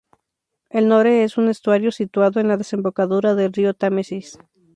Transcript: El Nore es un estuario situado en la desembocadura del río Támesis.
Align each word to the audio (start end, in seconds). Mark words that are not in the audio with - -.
El 0.71 0.87
Nore 0.87 1.23
es 1.23 1.37
un 1.37 1.47
estuario 1.47 1.91
situado 1.91 2.39
en 2.39 2.47
la 2.47 2.57
desembocadura 2.57 3.35
del 3.35 3.53
río 3.53 3.75
Támesis. 3.75 4.39